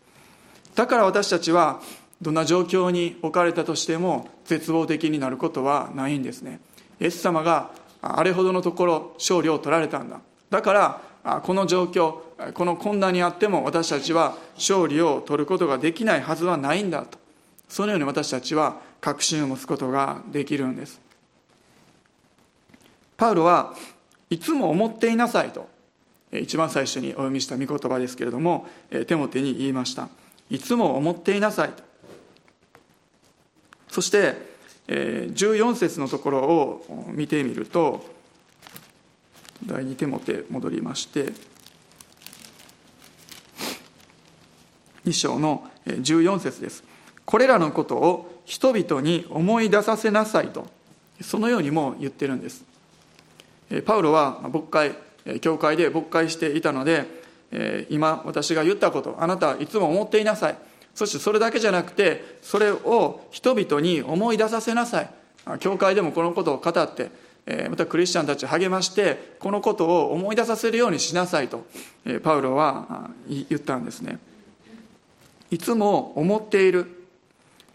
[0.75, 1.81] だから私たちは
[2.21, 6.61] どんな状況に置かれたとしても絶望的になることはないんですね。
[7.01, 7.71] イエス様が
[8.03, 10.21] あれほどのところ勝利を取られたんだ。
[10.51, 10.73] だか
[11.25, 12.17] らこの状況
[12.53, 17.19] この困難にあっても私たちは勝利を取ることができないはずはないんだと。
[17.69, 21.01] そのように私たちは確信を持つことができるんです。
[23.17, 23.75] パウロは
[24.31, 25.69] いつも思っていなさいと
[26.33, 28.67] 一番最初にお読みした御言葉ですけれども
[29.07, 30.09] テモテに言いました。
[30.51, 31.85] いつも思っていなさいと。
[33.89, 34.52] そして
[34.89, 38.05] 14節のところを見てみると
[39.65, 41.33] 第2手モて戻りまして
[45.07, 46.85] 2章の14節です。
[47.25, 50.67] これらのことを人々に思い出させなさいと
[51.21, 52.65] そのようにも言ってるんです。
[53.87, 54.97] パウロは牧会
[55.41, 60.57] 教会で牧会していたので今私が言ったことあなたはいつも思っていなさい。
[60.95, 65.11] そしてそれだけじゃなくてそれを人々に思い出させなさい。
[65.59, 67.11] 教会でもこのことを語って
[67.69, 71.67] またクリスチャンたち励ましてこのことを思い出させるようにしなさいと
[72.23, 74.19] パウロは言ったんですね。
[75.51, 76.87] いつも思っている。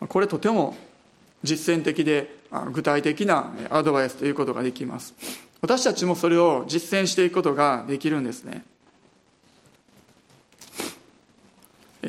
[0.07, 0.77] これとても
[1.43, 2.37] 実践的で
[2.71, 5.13] 具体的なアドバイスということができます。
[5.59, 8.63] 私たちもそれを実践していくことができるんですね。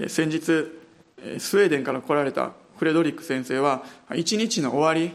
[0.06, 0.77] 先日
[1.38, 3.82] スウェーデンから来られたフレドリック先生は
[4.14, 5.12] 一日の終わり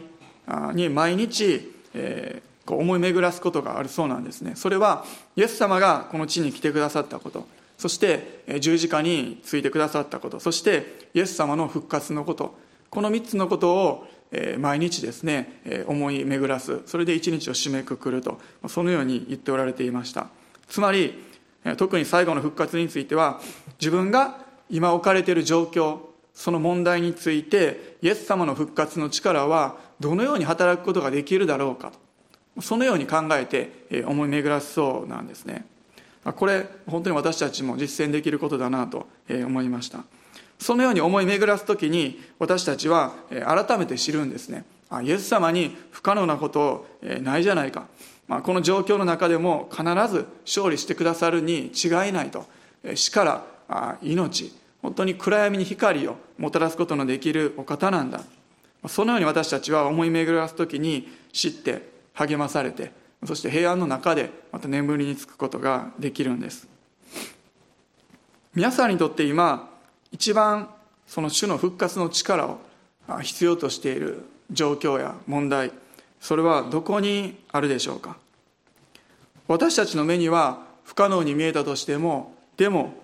[0.74, 4.52] に毎日えこう思い巡らすことがあるそうなんですね。
[4.56, 5.04] それは
[5.36, 7.46] イエス様がこの地に来てくださったこと。
[7.76, 10.40] そして十字架についてくださったこと。
[10.40, 12.56] そしてイエス様の復活のこと。
[12.90, 14.06] この3つのことを
[14.58, 16.80] 毎日ですね思い巡らす。
[16.86, 18.40] それで一日を締めくくると。
[18.68, 20.28] そのように言っておられていました。
[20.68, 21.22] つまり
[21.76, 23.40] 特に最後の復活については
[23.78, 24.38] 自分が
[24.70, 25.98] 今置かれている状況
[26.34, 31.92] その問題についてイエス様の復活の力はどのように働くことができるだろうか
[32.56, 32.60] と。
[32.60, 35.64] そのように考えて思い巡らすそうなんですね。
[36.24, 40.04] これ本当に私たちも実践できることだなと思いました。
[40.58, 44.64] そのように思い巡らす時に私たちは改めて知るんですね。
[45.02, 46.86] イエス様に不可能なこと
[47.22, 47.86] ないじゃないか。
[48.28, 52.46] この状況の中でも必ず勝利してくださるに違いないと。
[52.94, 53.53] 死から
[54.02, 54.52] 命。
[54.82, 58.20] 本当に暗闇に光をもたらすことのできるお方なんだ。
[58.88, 62.92] そのように私たちは思い巡らす時に知って励まされて
[63.24, 66.68] そして平安の中でまた眠りにつくことができるんです。
[68.54, 69.68] 皆さんにとって今
[70.12, 70.68] 一番
[71.06, 72.58] その主の復活の力を
[73.22, 75.72] 必要としている状況や問題
[76.20, 78.16] それはどこにあるでしょうか。
[79.48, 82.94] 私たちの目には不可能に見えたとしてもでも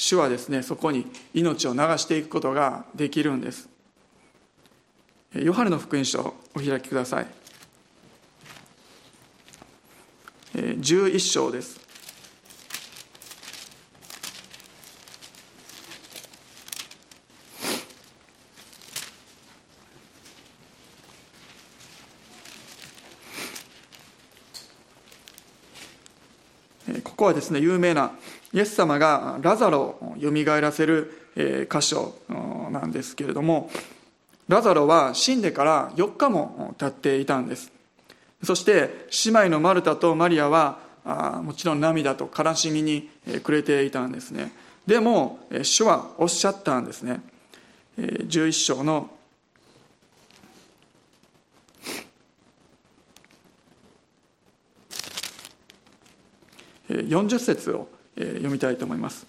[0.00, 3.68] 主はですねそこに命を流していくことができるんです。
[5.34, 7.26] ヨハネの福音書お開きください。
[10.54, 11.80] 11章です。
[27.02, 28.12] ここはですね有名な
[28.52, 32.14] イエス様がラザロをよみがえらせる箇所
[32.70, 33.70] なんですけれども
[34.48, 37.70] ラザロは死んでから4日も経っていたんです。
[38.42, 40.78] そして姉妹のマルタとマリアは
[41.42, 43.10] もちろん涙と悲しみに
[43.42, 44.52] 暮れていたんですね。
[44.86, 47.20] でも主はおっしゃったんですね。
[47.98, 49.10] 11章の
[56.88, 59.26] 40節を読みたいと思います。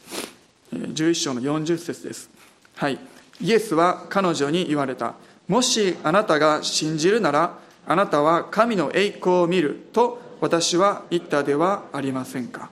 [0.73, 2.30] 11章の40節です。
[2.75, 2.99] はい。
[3.41, 5.15] イエスは彼女に言われた。
[5.47, 12.69] もしあなたが信じるならあなたは神の栄光を見ると私は言ったではありませんか。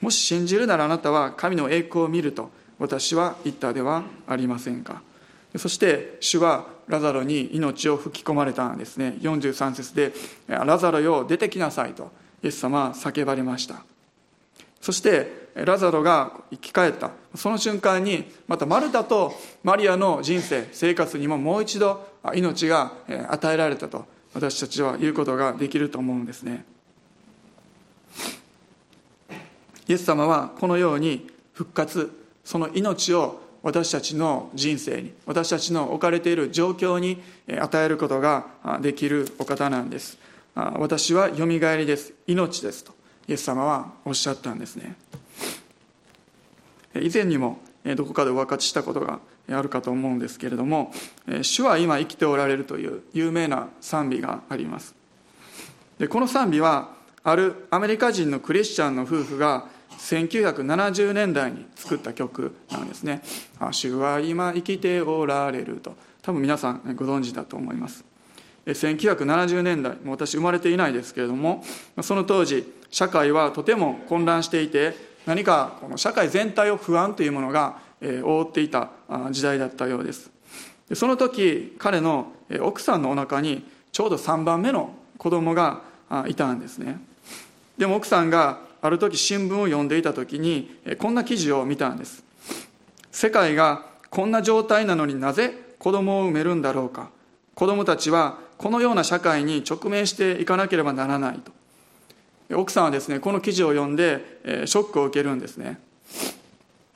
[0.00, 5.02] もし信じるならあなたは神の栄光を見ると私は言ったではありませんか。
[5.56, 9.16] そして主はラザロに命を吹き込まれたんですね。
[9.20, 10.12] 43節で
[10.48, 12.10] 「ラザロよ出てきなさい」と
[12.42, 13.84] イエス様は叫ばれました。
[14.80, 17.10] そしてラザロが生き返った。
[17.34, 22.92] その瞬間にまたマルタとマリアの人生生活にももう一度命が
[23.28, 26.64] 与えられたと私たちは言うことができると思うんですね。
[29.88, 32.10] イエス様はこのように復活
[32.44, 37.22] その命を私たちの人生に私たちの置かれている状況に
[37.60, 38.46] 与えることが
[38.80, 40.18] できるお方なんです。
[40.54, 42.12] 私はよみがえりです。
[42.26, 42.95] 命ですと。
[43.28, 44.96] イエス様はおっしゃったんですね。
[46.94, 47.58] 以前にも
[47.96, 50.92] どこかでお分かちしたことがあるかと思うんですけれども
[51.42, 54.94] 「主は今生きておられる」という有名な賛美があります。
[55.98, 59.66] でこの賛美はあるアメリカ人のクリスチャンの夫婦が
[59.98, 63.22] 1970年代に作った曲なんですね
[63.72, 65.96] 「主は今生きておられる」と。
[66.26, 68.04] 多分皆さんご存知だと思います。
[68.66, 71.64] 1970年代もう私生まれていないですけれども
[72.02, 78.90] その当時社会はとても混乱していて何かこの社会全体を不安というものが覆っていた
[79.30, 80.30] 時代だったようです。
[80.94, 85.82] その時彼の奥さんのお腹にちょうど3番目の子供が
[86.28, 87.00] いたんですね。
[87.78, 92.24] でも奥さんがある時新聞を読んでいた時にこんな記事を見たんです。
[93.10, 97.10] 世界がこんな状態なのになぜ子供を産めるんだろうか。
[97.54, 101.52] 子供たちはこのような社会に直面していかなければならないと。
[102.54, 105.80] 奥さんはですねこの記事を読んでショックを受けるんですね。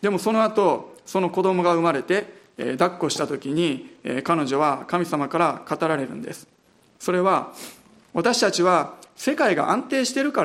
[0.01, 2.41] でもその後その子供が生まれて
[2.79, 6.47] 抱っこした時に彼女は神様から語られるんです。
[6.99, 7.53] それは
[8.13, 10.43] 私たちは世界が安定しているか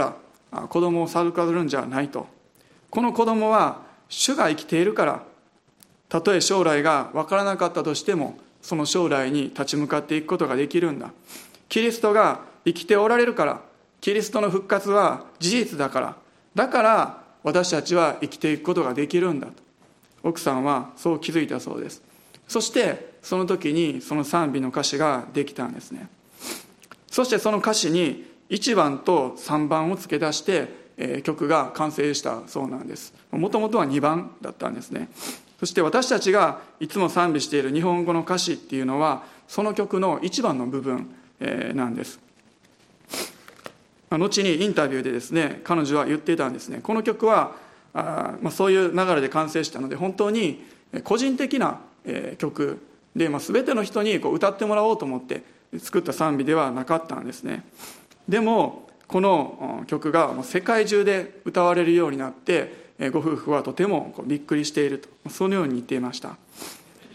[0.51, 2.27] ら子供を授かるんじゃないと。
[2.89, 5.23] この子供は主が生きているから
[6.07, 11.11] たとえ将来が分からなかったとしてもその将来に立ち向かっていくことができるんだ。
[11.69, 13.61] キリストが生きておられるから
[14.01, 16.15] キリストの復活は事実だから
[16.55, 19.53] だから私たちは生きていくことができるんだと。
[20.23, 22.01] 奥さんはそう気づいたそうです。
[22.47, 26.09] そしてその時にその賛美の歌詞ができたんですね。
[27.11, 33.13] そしてその歌詞に1番と3番を付け出して、曲が完成したそうなんです。
[33.31, 35.09] もともとは2番だったんですね。
[35.65, 41.09] そして私たちがいつも賛美している日本語の歌詞っていうのはその曲の1番の部分、
[41.73, 42.19] なんです。
[44.11, 46.81] 後にインタビューでですね彼女は言っていたんですね。
[46.83, 47.55] この曲は
[47.95, 50.63] あ、まあ、そういう流れで完成したので本当に
[51.03, 51.79] 個人的な、
[52.37, 52.85] 曲
[53.15, 55.41] で、まあ、全ての人にこう歌ってもらおうと思って
[55.79, 57.65] 作った賛美ではなかったんですね。
[58.29, 65.29] でもこの曲が世界中で歌われるようになってご夫婦はとてもびっくりしていると。
[65.29, 66.37] そのように言っていました。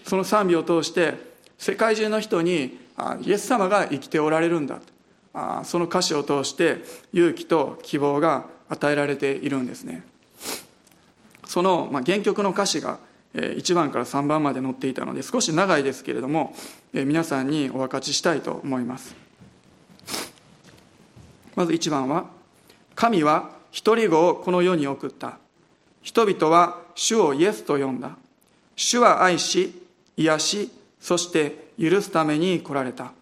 [0.05, 1.14] その賛美を通して
[1.59, 2.78] 世界中の人に
[3.22, 4.81] イエス様が生きておられるんだ
[5.64, 10.03] その歌詞を通して勇気と希望が与えられているんですね。
[11.47, 12.99] その原曲の歌詞が
[13.35, 16.55] 1番から3番まで載っていたので少し長いですけれども
[16.93, 19.14] 皆さんにお分かちしたいと思います。
[21.55, 22.26] まず1番は
[22.95, 25.39] 神は一人子をこの世に送った。
[26.03, 28.16] 人々は主をイエスと呼んだ。
[28.76, 29.82] 主は愛し
[30.16, 30.70] 癒し
[31.01, 33.12] そして許すために来られた。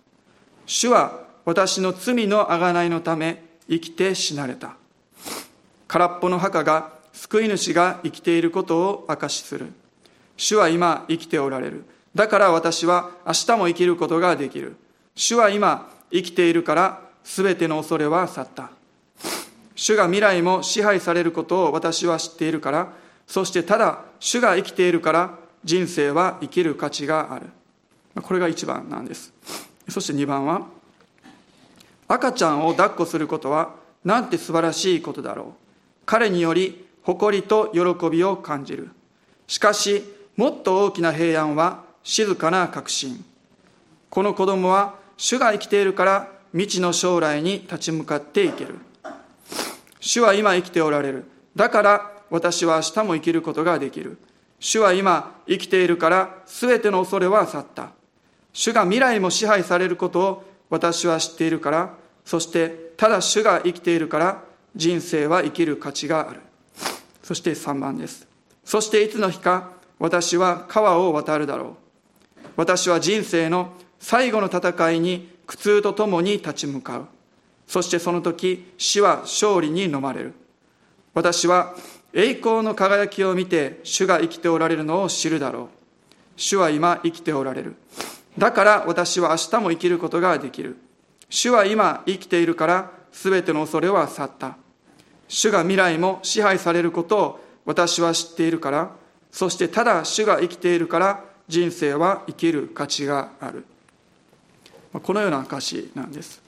[0.66, 4.76] 主は私の罪の贖いのため生きて死なれた。
[5.86, 9.72] 空っぽの墓が救い主が生きていることを証しする。
[10.36, 11.84] 主は今生きておられる。
[12.14, 14.76] だから私は明日も生きることができる。
[15.14, 18.70] 主は今生きているから全ての恐れは去った。
[19.78, 22.92] 主が未来も支配されることを私は知っているから
[23.28, 27.46] そしてただ主が生きているから人生は生きる価値がある。
[28.22, 29.32] これが1番なんです。
[29.88, 30.66] そして2番は
[32.08, 35.46] 赤ちゃんを抱っこすることはなんて素晴らしいことだろう。
[36.06, 38.90] 彼により誇りと喜びを感じる。
[39.46, 40.02] しかし
[40.36, 43.24] もっと大きな平安は静かな確信。
[44.10, 48.87] この子供は主が生きているから未知の将来に立ち向かっていける。
[50.00, 51.24] 主は今生きておられる
[51.56, 54.18] だから私は明日も生きることができる
[54.60, 57.90] 主は今生きているから全ての恐れは去った
[58.52, 61.94] 主が未来も支配されることを私は知っているから、
[62.24, 64.42] そしてただ主が生きているから
[64.74, 66.40] 人生は生きる価値がある。
[67.22, 68.26] そして3番です。
[68.64, 72.48] そしていつの日か私は川を渡るだろう。
[72.56, 77.06] 私は人生の最後の戦いに苦痛とともに立ち向かう。
[77.68, 80.32] そしてその時死は勝利に飲まれる。
[81.14, 81.74] 私は
[82.14, 85.68] 栄光の輝きを見て主が生きておられるのを知るだろう。
[86.36, 87.76] 主は今生きておられる。
[88.38, 90.78] だから私は明日も生きることができる。
[91.28, 94.56] 主は今生きているから全ての恐れは去った。
[95.28, 98.90] 主が未来も支配されることを私は知っているから、
[99.30, 103.66] そしてただ主が生きているから人生は生きる価値がある。
[105.02, 106.47] このような歌詞なんです。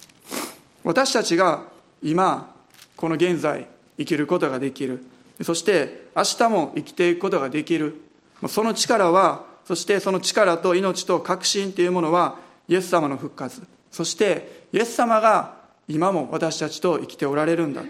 [0.85, 1.65] 私たちが
[2.03, 2.55] 今、
[2.97, 3.67] この現在
[3.99, 5.05] 生きることができる。
[5.43, 8.01] そして明日も生きていくことができる。
[8.49, 13.63] その力はそしてその力と命と確信というものはイエス様の復活
[13.93, 15.55] そしてイエス様が
[15.87, 17.83] 今も私たちと生きておられるんだ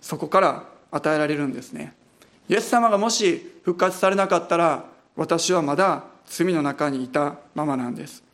[0.00, 1.94] そこから与えられるんですね
[2.48, 4.84] イエス様がもし復活されなかったら
[5.14, 8.24] 私はまだ罪の中にいたままなんです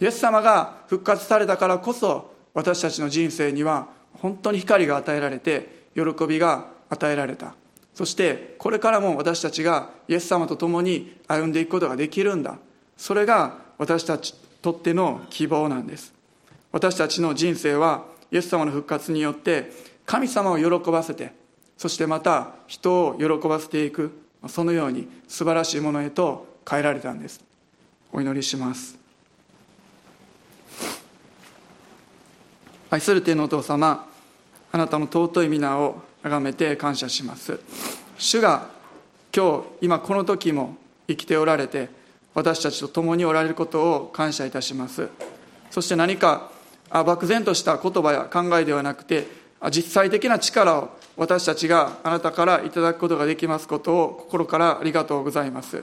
[0.00, 7.54] イエス様が復活されたからこそ私たちの人生には本当に光が与えられて喜びが与えられた。
[7.94, 12.58] そしてこれからも私たちがイエス様と共に歩んでいくことができるんだ。
[12.96, 16.14] それが私たちにとっての希望なんです。
[16.72, 19.70] 私たちの人生はイエス様の復活によって
[20.06, 21.32] 神様を喜ばせて
[21.76, 24.10] そしてまた人を喜ばせていく
[24.48, 27.42] そのように素晴らしいものへと変えられたんです。
[28.12, 29.03] お祈りします。
[32.94, 34.06] 愛する天のお父様
[34.70, 37.58] あなたの尊い皆を崇めて感謝します。
[38.18, 38.68] 主が
[39.34, 40.76] 今日今この時も
[41.08, 41.88] 生きておられて
[42.34, 45.08] 私たちと共におられることを感謝いたします。
[45.72, 46.52] そして何か
[46.88, 49.26] 漠然とした言葉や考えではなくて
[49.72, 55.82] 実際的な力を私たちがあなたからいただくことができますことを心からありがとうございます。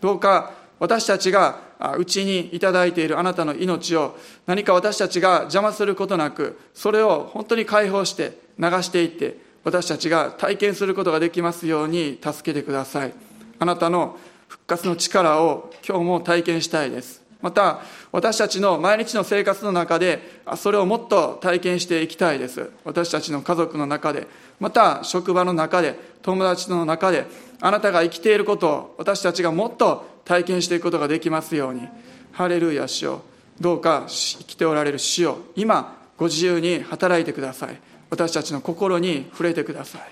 [0.00, 0.50] どうか
[0.80, 1.60] 私たちが
[1.98, 4.16] うちにいただいているあなたの命を
[4.46, 13.12] 何か私たちが邪魔することなくそれを本当に解放して流していって私たちが体験することができますように助けてください。
[13.58, 14.16] あなたの
[14.46, 17.27] 復活の力を今日も体験したいです。
[17.40, 17.80] また
[18.10, 22.70] 私たちの毎日の生活の中でそれをもっと体験していきたいです。
[22.84, 24.26] 私たちの家族の中で
[24.58, 27.26] また職場の中で友達の中で
[27.60, 31.88] あなたが生きていることを私たちがもっと体験していくことができますように。
[32.32, 33.22] ハレルヤ主よ。
[33.60, 35.38] どうか生きておられる主よ。
[35.56, 37.80] 今ご自由に働いてください。
[38.10, 40.02] 私たちの心に触れてください。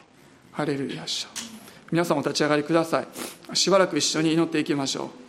[0.53, 1.31] ハレルヤ主よ。
[1.91, 3.57] 皆さんお立ち上がりください。
[3.57, 5.26] しばらく一緒に祈っていきましょう。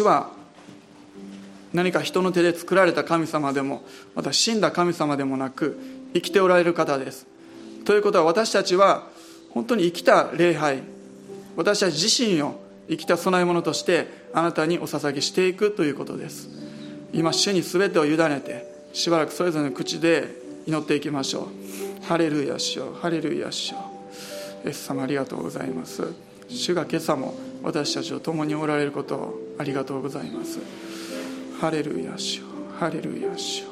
[0.00, 0.30] 主は
[1.72, 3.84] 何か人の手で作られた神様でも
[4.14, 5.78] また死んだ神様でもなく
[6.14, 7.26] 生きておられる方です。
[7.84, 9.06] ということは私たちは
[9.50, 10.82] 本当に生きた礼拝
[11.56, 16.48] 私たち自身を生きた供え物としてあなたにお捧げしていくということです。
[17.12, 20.28] 今主に全てを委ねてしばらくそれぞれの口で
[20.66, 21.48] 祈っていきましょ
[22.02, 22.04] う。
[22.06, 23.78] ハレルヤ主よハレルヤ主よ
[24.64, 26.29] イエス様ありがとうございます。
[26.50, 30.58] 主が今朝も私たちと共におられることをありがとうございます。
[31.60, 32.42] ハレルヤ主
[32.78, 33.64] ハレルヤ主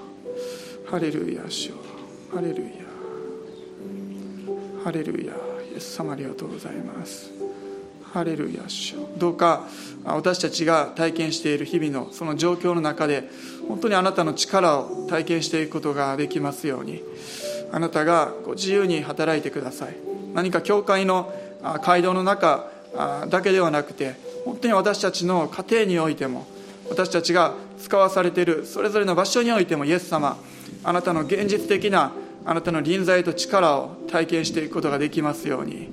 [0.86, 1.72] ハレルヤ主
[2.32, 2.70] ハレルヤ
[4.84, 5.32] ハレルヤ
[5.72, 7.30] イエス様ありがとうございます。
[8.12, 9.66] ハレルヤ主どうか
[10.04, 13.28] 私たちが体験している日々のその状況の中で
[13.68, 17.02] 本当にあなたの力を体験していくことができますように。
[17.70, 19.96] あなたがご自由に働いてください。
[20.34, 21.32] 何か教会の
[21.82, 22.70] 街道の中
[23.28, 26.46] だけではなくて本当に私たちの家庭においても
[26.88, 30.38] 私たちが使わされているそれぞれの場所においてもイエス様
[30.84, 32.12] あなたの現実的な
[32.44, 35.88] あなたの臨在と力を体験していくことができますように。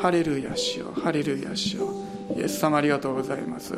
[0.00, 1.86] ハレルヤしようハレルヤしよ。
[1.86, 3.74] うイエス様ありがとうございます。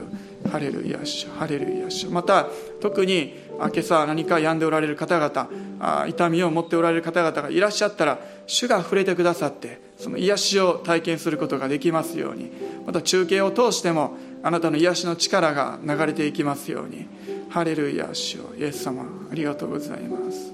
[0.51, 2.47] ハレルヤしハレルヤしまた
[2.81, 12.51] 特に今朝何か病んでおられる方々痛みを持っておられる方々がいらっしゃったら主が触れてくださってその癒しを体験することができますように。
[12.87, 17.07] また中継を通してもあなたの癒しの力が流れていきますように。
[17.51, 20.53] ハレルヤ主よイエス様ありがとうございます。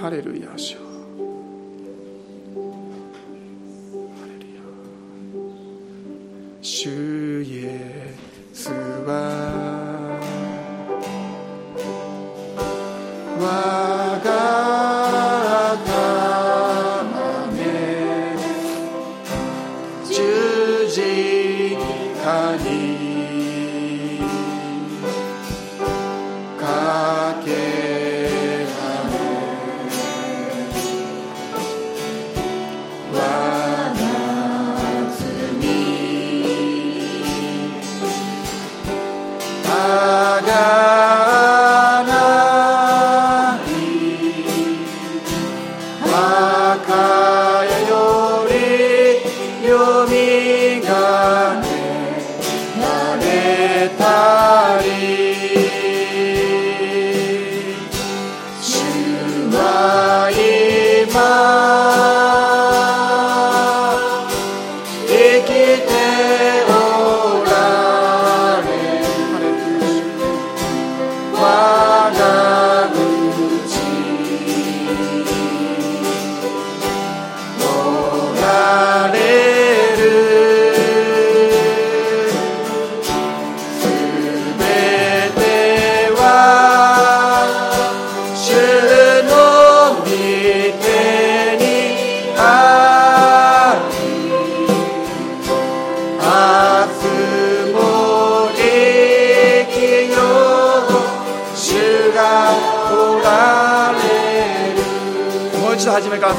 [0.00, 0.83] ハレルヤ主よ
[6.66, 8.14] 主イエ
[8.54, 10.14] スは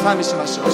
[0.06, 0.68] 賛美しましょう。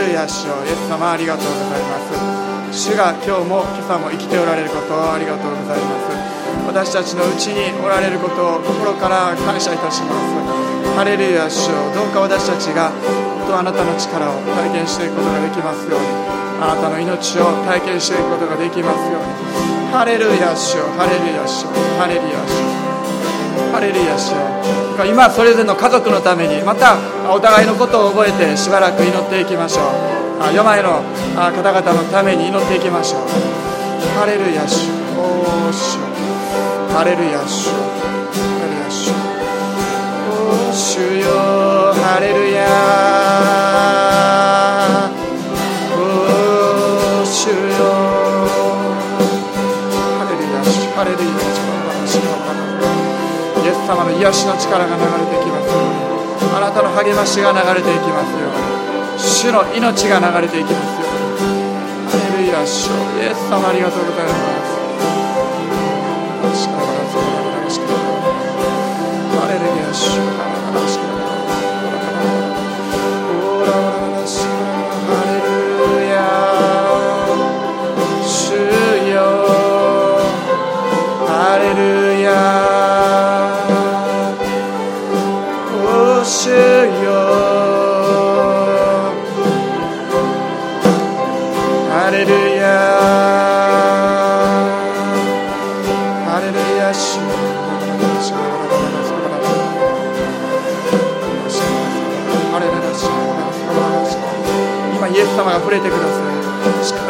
[0.00, 6.14] ルヤ主よイエス様ありがとうございます主が今日も今朝も生きておられることをありがとうございます。
[6.66, 10.94] 私たちのうちにおられることを心から感謝いたします。
[10.94, 12.90] ハレルヤ主よどうか私たちが
[13.42, 15.82] 本当あなたの力を体験していくことができます。
[15.90, 16.06] ように
[16.62, 19.10] あなたの命を体験していくことができます。
[19.10, 22.70] ようにハレルヤ主よハレルヤ主よハレルヤ主よ
[23.74, 24.30] ハレルヤ主
[24.86, 26.96] よ今それぞれの家族のためにまた
[27.32, 30.54] お互いのことを覚えてしばらく祈っていきましょう。
[30.54, 31.02] 病の
[31.34, 33.20] 方々のために祈っていきましょう。
[34.18, 35.98] ハレルヤ主おー主
[36.92, 39.12] ハレルヤ主ハレルヤ主
[40.28, 41.28] おー主よ
[41.94, 43.59] ハレルヤ
[53.90, 55.66] 様の癒しの力が流れてきます。
[55.66, 59.18] ようにあなたの励ましが流れていきますように。
[59.18, 61.30] 主の命が流れていきますように。
[62.08, 62.86] ハレルヤ主。
[63.18, 64.79] イエス様ありがとうございます。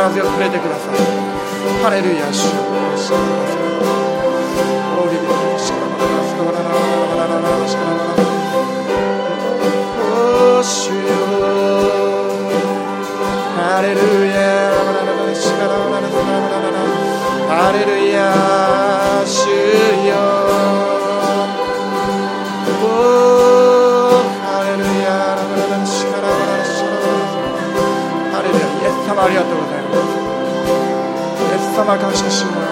[0.01, 0.96] 風をく触れてください。
[1.84, 2.69] ハレルヤ主。
[31.91, 32.69] イエス様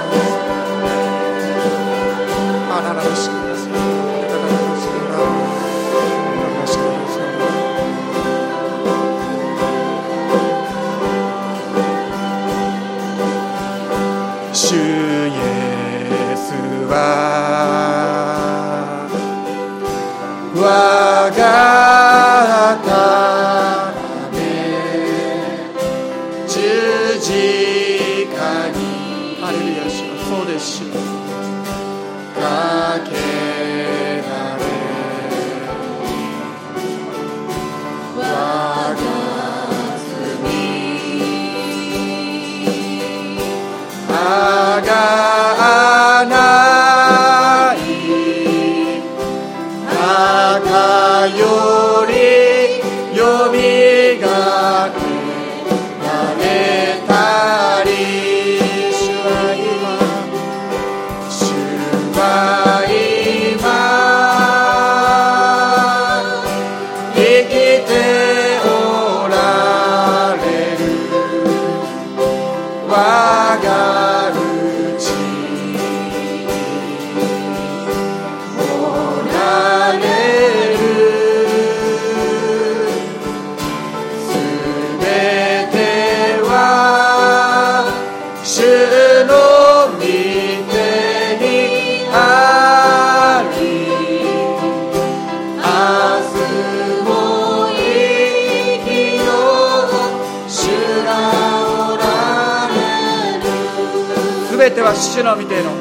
[104.90, 105.72] るすべては主の御手の。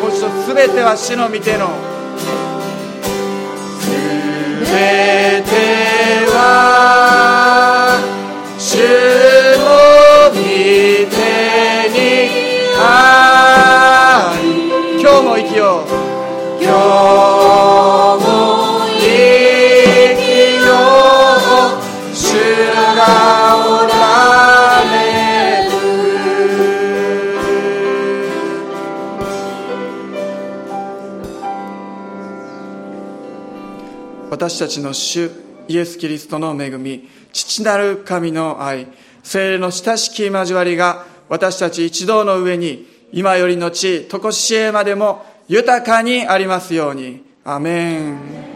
[0.01, 1.69] 明日すべては主の御手の
[34.61, 35.31] たちの主
[35.67, 38.87] イエス・キリストの恵み父なる神の愛
[39.23, 47.25] 精霊の親しき交わりが私たち一同の上に今よりの地、とこしえまでも豊かにありますように。
[47.45, 48.50] アメン。